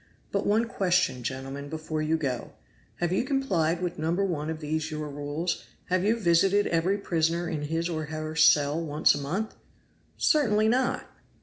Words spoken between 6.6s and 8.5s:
every prisoner in his or her